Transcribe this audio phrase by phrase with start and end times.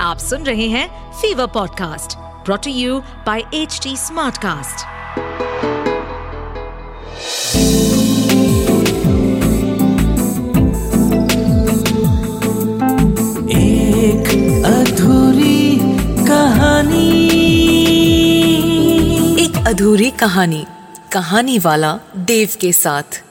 [0.00, 4.86] आप सुन रहे हैं Fever podcast brought to you by H Smartcast.
[13.50, 15.78] एक अधूरी
[16.28, 17.28] कहानी।
[19.44, 20.66] एक अधूरी कहानी
[21.12, 23.24] कहानी वाला देव के साथ।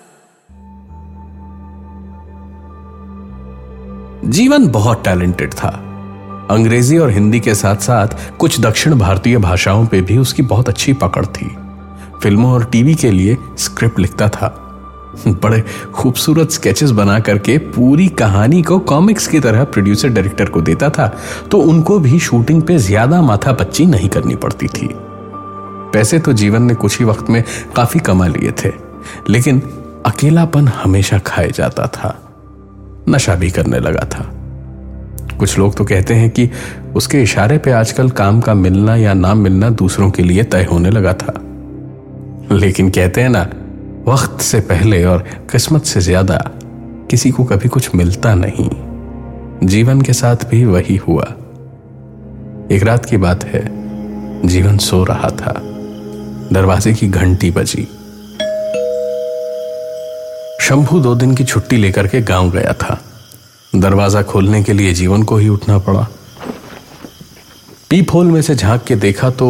[4.26, 5.86] जीवन बहुत टैलेंटेड था।
[6.50, 10.94] अंग्रेज़ी और हिंदी के साथ साथ कुछ दक्षिण भारतीय भाषाओं पे भी उसकी बहुत अच्छी
[10.96, 11.50] पकड़ थी।
[12.22, 14.56] फ़िल्मों और टीवी के लिए स्क्रिप्ट लिखता था।
[15.28, 20.90] बड़े खूबसूरत स्केचेस बना करके पूरी कहानी को कॉमिक्स की तरह प्रोड्यूसर डायरेक्टर को देता
[20.90, 21.08] था
[21.52, 24.90] तो उनको भी शूटिंग पे ज़्यादा माथा पच्ची नहीं करनी पड़ती थी।
[25.94, 27.44] पैसे तो जीवन ने कुछ ही वक्त में
[27.76, 28.72] काफ़ी कमा लिए थे,
[29.30, 29.62] लेकिन
[30.06, 32.16] अकेलापन हमेशा खाए जाता था,
[33.10, 34.26] नशा भी करने लगा था।
[35.40, 36.50] कुछ लोग तो कहते हैं कि
[36.96, 40.90] उसके इशारे पे आजकल काम का मिलना या ना मिलना दूसरों के लिए तय होने
[40.90, 41.34] लगा था।
[42.52, 43.42] लेकिन कहते हैं ना,
[44.08, 46.38] वक्त से पहले और किस्मत से ज़्यादा
[47.10, 48.70] किसी को कभी कुछ मिलता नहीं।
[49.68, 51.24] जीवन के साथ भी वही हुआ।
[52.72, 53.62] एक रात की बात है,
[54.48, 55.54] जीवन सो रहा था।
[56.54, 57.88] दरवाजे की घंटी बजी।
[60.62, 63.02] शंभू दो दिन की छुट्टी लेकर के गाँव गया था।
[63.74, 66.08] दरवाज़ा खोलने के लिए जीवन को ही उठना पड़ा।
[67.90, 69.48] पीप होल में से झाँक के देखा तो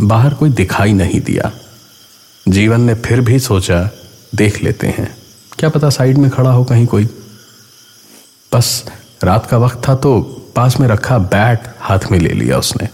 [0.00, 1.50] बाहर कोई दिखाई नहीं दिया।
[2.46, 3.88] जीवन ने फिर भी सोचा,
[4.34, 5.08] देख लेते हैं।
[5.58, 7.08] क्या पता साइड में खड़ा हो कहीं कोई।
[8.52, 8.84] बस
[9.24, 10.20] रात का वक्त था तो
[10.56, 12.88] पास में रखा बैट हाथ में ले लिया उसने।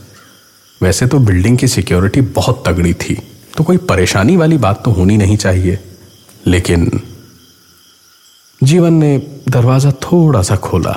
[0.81, 3.19] वैसे तो बिल्डिंग की सिक्योरिटी बहुत तगड़ी थी
[3.57, 5.79] तो कोई परेशानी वाली बात तो होनी नहीं चाहिए।
[6.47, 6.91] लेकिन
[8.63, 10.93] जीवन ने दरवाज़ा थोड़ा सा खोला।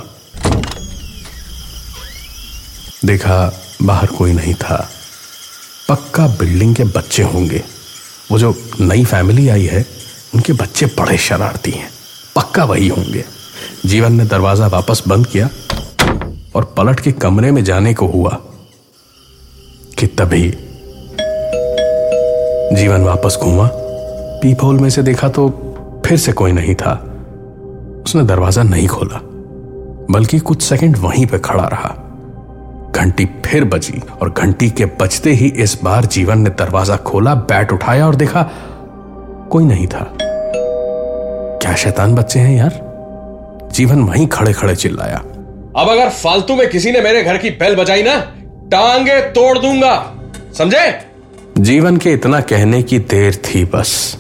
[3.06, 3.54] देखा,
[3.84, 4.90] बाहर कोई नहीं था।
[5.90, 7.64] पक्का बिल्डिंग के बच्चे होंगे।
[8.32, 9.86] वो जो नई फैमिली आई है,
[10.36, 11.90] उनके बच्चे बड़े शरारती हैं।
[12.36, 13.24] पक्का वही होंगे।
[13.86, 15.50] जीवन ने दरवाज़ा वापस बंद किया
[16.56, 18.38] और पलट के कमरे में जाने को हुआ
[20.00, 20.50] कि तभी
[22.76, 23.70] जीवन वापस घूमा।
[24.42, 25.50] पीप होल में से देखा तो
[26.06, 27.11] फिर से कोई नहीं था।
[28.06, 29.20] उसने दरवाज़ा नहीं खोला
[30.14, 31.90] बल्कि कुछ सेकंड वहीं पर खड़ा रहा।
[32.96, 37.72] घंटी फिर बजी और घंटी के बजते ही इस बार जीवन ने दरवाज़ा खोला बैट
[37.72, 38.50] उठाया और देखा
[39.52, 40.08] कोई नहीं था।
[41.62, 42.80] क्या शैतान बच्चे हैं यार?
[43.74, 45.18] जीवन वहीं खड़े खड़े चिल्लाया।
[45.78, 48.20] अब अगर फालतू में किसी ने मेरे घर की बेल बजाई ना
[48.72, 50.14] टांगे तोड़ दूँगा।
[50.58, 51.00] समझे?
[51.58, 54.18] जीवन के इतना कहने की देर थी बस।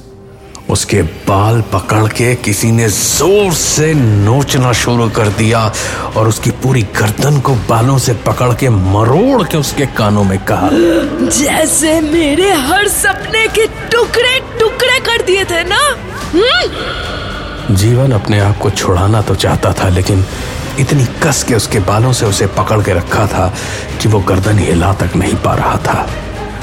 [0.71, 5.61] उसके बाल पकड़ के किसी ने ज़ोर से नोचना शुरू कर दिया
[6.17, 10.69] और उसकी पूरी गर्दन को बालों से पकड़ के मरोड़ के उसके कानों में कहा।
[11.39, 15.81] जैसे मेरे हर सपने के टुकड़े टुकड़े कर दिए थे ना?
[16.33, 17.75] हम्म?
[17.75, 20.25] जीवन अपने आप को छुड़ाना तो चाहता था लेकिन
[20.79, 23.53] इतनी कस के उसके बालों से उसे पकड़ के रखा था
[24.01, 26.09] कि वो गर्दन हिला तक नहीं पा रहा था।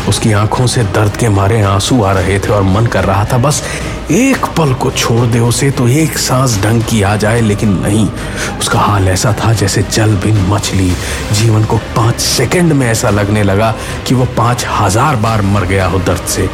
[0.09, 3.39] उसकी आँखों से दर्द के मारे आँसू आ रहे थे और मन कर रहा था
[3.39, 3.63] बस
[4.11, 8.07] एक पल को छोड़ दे उसे तो एक सांस ढंग की आ जाए लेकिन नहीं
[8.59, 10.91] उसका हाल ऐसा था जैसे जल बिन मछली
[11.33, 13.75] जीवन को पाँच सेकंड में ऐसा लगने लगा
[14.09, 16.49] कि वो पाँच हज़ार बार मर गया हो दर्द से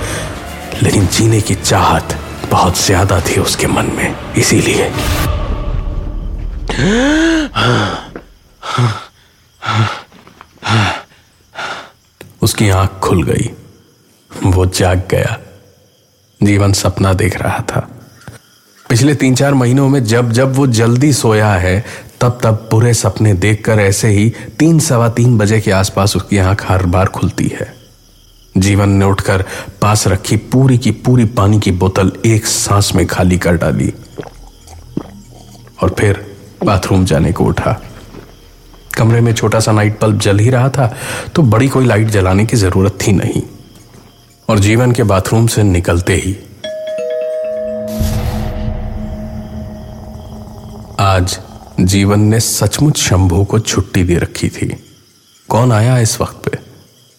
[0.82, 2.18] लेकिन जीने की चाहत
[2.50, 4.90] बहुत ज़्यादा थी उसके मन में इसीलिए
[12.44, 13.50] उसकी आँख खुल गई।
[14.46, 15.38] वो जाग गया।
[16.42, 17.88] जीवन सपना देख रहा था।
[18.88, 21.84] पिछले तीन चार महीनों में जब जब वो जल्दी सोया है,
[22.20, 26.70] तब तब बुरे सपने देखकर ऐसे ही तीन सवा तीन बजे के आसपास उसकी आँख
[26.70, 27.74] हर बार खुलती है।
[28.56, 29.44] जीवन ने उठकर
[29.82, 33.92] पास रखी पूरी की पूरी पानी की बोतल एक सांस में खाली कर डाली
[35.82, 37.82] और फिर बाथरूम जाने को उठा।
[38.94, 40.94] कमरे में छोटा सा नाइट बल्ब जल ही रहा था
[41.34, 43.42] तो बड़ी कोई लाइट जलाने की ज़रूरत थी नहीं।
[44.48, 46.36] और जीवन के बाथरूम से निकलते ही।
[51.00, 51.38] आज
[51.80, 54.66] जीवन ने सचमुच शंभू को छुट्टी दे रखी थी।
[55.48, 56.58] कौन आया इस वक्त पे?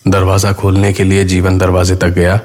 [0.05, 2.39] दरवाज़ा खोलने के लिए जीवन दरवाजे तक गया।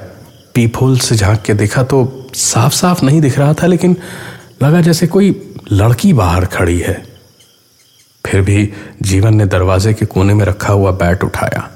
[0.55, 3.95] पीपोल से झाँक के देखा तो साफ़ साफ़ नहीं दिख रहा था, लेकिन
[4.63, 5.35] लगा जैसे कोई
[5.71, 7.10] लड़की बाहर खड़ी है।
[8.31, 8.69] फिर भी
[9.01, 11.69] जीवन ने दरवाजे के कोने में रखा हुआ बैट उठाया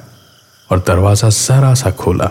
[0.69, 2.25] और दरवाज़ा जरा सा खोला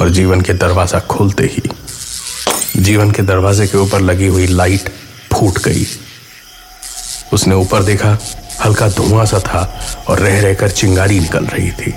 [0.00, 1.62] और जीवन के दरवाज़ा खोलते ही
[2.82, 4.88] जीवन के दरवाजे के ऊपर लगी हुई लाइट
[5.32, 5.86] फूट गई।
[7.32, 8.16] उसने ऊपर देखा,
[8.64, 9.62] हल्का धुआँ सा था
[10.08, 11.94] और रह रहकर चिंगारी निकल रही थी।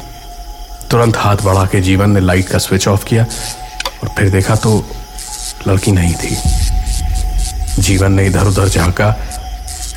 [0.91, 4.77] तुरंत हाथ बढ़ा के जीवन ने लाइट का स्विच ऑफ़ किया और फिर देखा तो
[5.67, 6.37] लड़की नहीं थी।
[7.81, 9.09] जीवन ने इधर उधर झांका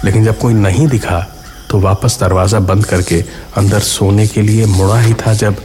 [0.04, 1.26] लेकिन जब कोई नहीं दिखा
[1.70, 3.24] तो वापस दरवाज़ा बंद करके
[3.56, 5.56] अंदर सोने के लिए मुड़ा ही था जब।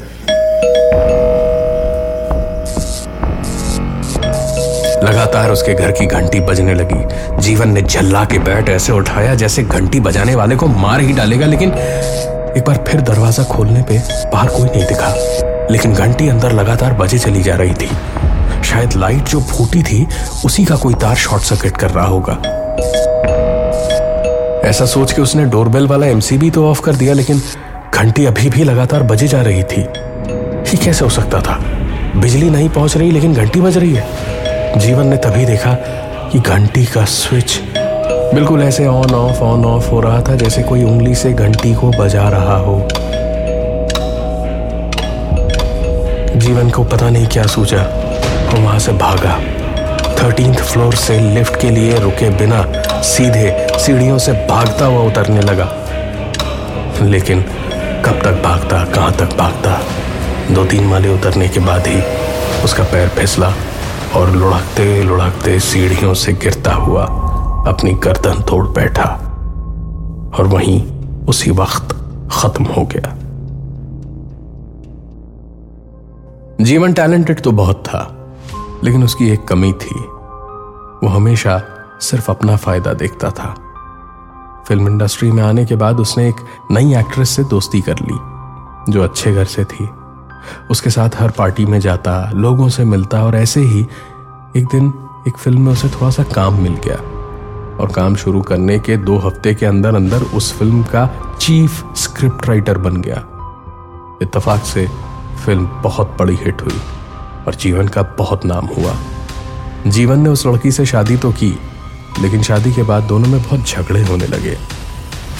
[5.03, 9.63] लगातार उसके घर की घंटी बजने लगी। जीवन ने झल्ला के बैठ ऐसे उठाया जैसे
[9.63, 13.97] घंटी बजाने वाले को मार ही डालेगा, लेकिन एक बार फिर दरवाज़ा खोलने पे
[14.31, 15.13] बाहर कोई नहीं दिखा।
[15.71, 17.89] लेकिन घंटी अंदर लगातार बजे चली जा रही थी।
[18.63, 20.05] शायद लाइट जो फूटी थी,
[20.45, 22.41] उसी का कोई तार शॉर्ट सर्किट कर रहा होगा।
[24.67, 27.41] ऐसा सोच के उसने डोरबेल वाला एमसीबी तो ऑफ़ कर दिया, लेकिन
[27.93, 31.59] घंटी अभी भी लगातार बजे जा रही थी। ये कैसे हो सकता था?
[32.15, 35.73] बिजली नहीं पहुँच रही, लेकिन घंटी बज रही है। जीवन ने तभी देखा
[36.31, 37.59] कि घंटी का स्विच
[38.33, 41.89] बिल्कुल ऐसे ऑन ऑफ़ ऑन ऑफ़ हो रहा था, जैसे कोई उंगली से घंटी को
[41.89, 42.87] बजा रहा हो।
[46.35, 47.83] जीवन को पता नहीं क्या सूझा,
[48.53, 49.39] वो वहाँ से भागा।
[50.23, 52.63] थर्टींथ फ्लोर से लिफ्ट के लिए रुके बिना
[53.01, 55.69] सीधे सीढ़ियों से भागता हुआ उतरने लगा।
[57.01, 57.41] लेकिन
[58.05, 59.81] कब तक भागता, कहाँ तक भागता?
[60.53, 62.01] दो तीन माले उतरने के बाद ही
[62.63, 63.53] उसका पैर फिसला
[64.15, 67.03] और लुढ़कते लुढ़कते सीढ़ियों से गिरता हुआ
[67.67, 69.03] अपनी गर्दन तोड़ बैठा
[70.37, 70.81] और वहीं
[71.25, 71.95] उसी वक्त
[72.31, 73.13] खत्म हो गया।
[76.63, 78.16] जीवन टैलेंटेड तो बहुत था।
[78.83, 79.99] लेकिन उसकी एक कमी थी।
[81.03, 81.61] वो हमेशा
[82.01, 83.55] सिर्फ़ अपना फ़ायदा देखता था।
[84.67, 86.35] फ़िल्म इंडस्ट्री में आने के बाद उसने एक
[86.71, 88.17] नई एक्ट्रेस से दोस्ती कर ली,
[88.91, 89.89] जो अच्छे घर से थी।
[90.71, 93.87] उसके साथ हर पार्टी में जाता, लोगों से मिलता और ऐसे ही
[94.57, 94.93] एक दिन
[95.27, 96.95] एक फ़िल्म में उसे थोड़ा सा काम मिल गया।
[97.77, 101.09] और काम शुरू करने के दो हफ़्ते के अंदर अंदर उस फ़िल्म का
[101.39, 103.23] चीफ स्क्रिप्ट राइटर बन गया।
[104.21, 104.87] इतफाक से
[105.45, 106.79] फ़िल्म बहुत बड़ी हिट हुई।
[107.47, 108.95] और जीवन का बहुत नाम हुआ।
[109.87, 111.59] जीवन ने उस लड़की से शादी तो की,
[112.21, 114.57] लेकिन शादी के बाद दोनों में बहुत झगड़े होने लगे।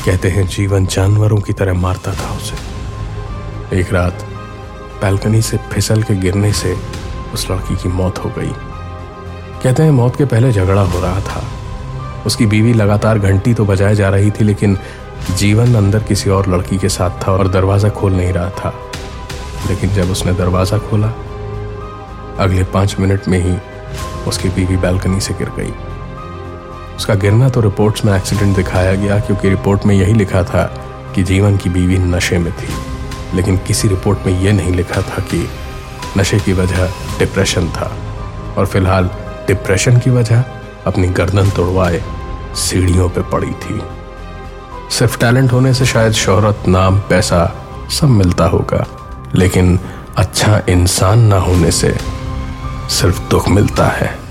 [0.05, 4.25] कहते हैं, जीवन जानवरों की तरह मारता था उसे। एक रात,
[5.01, 6.77] बैल्कनी से फिसल के गिरने से
[7.33, 8.51] उस लड़की की मौत हो गई।
[9.63, 11.43] कहते हैं, मौत के पहले झगड़ा हो रहा था।
[12.25, 14.77] उसकी बीवी लगातार घंटी तो बजाए जा रही थी, लेकिन
[15.37, 18.73] जीवन अंदर किसी और लड़की के साथ था और दरवाज़ा खोल नहीं रहा था।
[19.69, 21.07] लेकिन जब उसने दरवाज़ा खोला
[22.39, 23.57] अगले पाँच मिनट में ही
[24.27, 25.73] उसकी बीवी बैल्कनी से गिर गई।
[26.95, 30.63] उसका गिरना तो रिपोर्ट्स में एक्सीडेंट दिखाया गया क्योंकि रिपोर्ट में यही लिखा था
[31.15, 32.67] कि जीवन की बीवी नशे में थी।
[33.33, 35.49] लेकिन किसी रिपोर्ट में यह नहीं लिखा था कि
[36.17, 36.87] नशे की वजह
[37.19, 37.93] डिप्रेशन था।
[38.57, 39.09] और फ़िलहाल
[39.47, 40.43] डिप्रेशन की वजह
[40.85, 42.03] अपनी गर्दन तोड़वाए
[42.55, 43.81] सीढ़ियों पर पड़ी थी।
[44.91, 47.55] सिर्फ़ टैलेंट होने से शायद शोहरत, नाम, पैसा
[47.89, 48.85] सब मिलता होगा।
[49.35, 49.79] लेकिन
[50.17, 51.97] अच्छा इंसान ना होने से
[52.89, 54.27] सिर्फ़ दुख मिलता है।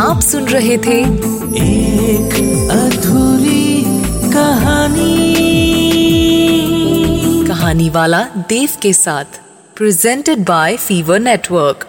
[0.00, 0.98] आप सुन रहे थे
[1.60, 2.34] एक
[2.70, 3.82] अधूरी
[4.32, 5.14] कहानी।
[7.48, 9.40] कहानी वाला देव के साथ
[9.76, 11.88] प्रेजेंटेड बाय फीवर नेटवर्क